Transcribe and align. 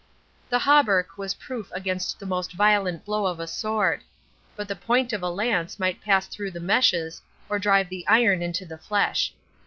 The 0.49 0.57
hauberk 0.57 1.15
was 1.15 1.35
proof 1.35 1.71
against 1.75 2.19
the 2.19 2.25
most 2.25 2.53
violent 2.53 3.05
blow 3.05 3.27
of 3.27 3.39
a 3.39 3.45
sword; 3.45 4.01
but 4.55 4.67
the 4.67 4.75
point 4.75 5.13
of 5.13 5.21
a 5.21 5.29
lance 5.29 5.77
might 5.77 6.01
pass 6.01 6.25
through 6.25 6.49
the 6.49 6.59
meshes, 6.59 7.21
or 7.49 7.59
drive 7.59 7.87
the 7.89 8.07
iron 8.07 8.41
into 8.41 8.65
the 8.65 8.79
flesh. 8.79 9.31